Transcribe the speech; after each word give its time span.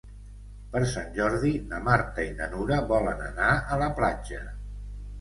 Per 0.71 0.81
Sant 0.93 1.11
Jordi 1.17 1.51
na 1.75 1.83
Marta 1.89 2.27
i 2.31 2.33
na 2.41 2.49
Nura 2.57 2.83
volen 2.95 3.25
anar 3.31 3.55
a 3.79 3.83
la 3.87 3.95
platja. 4.03 4.47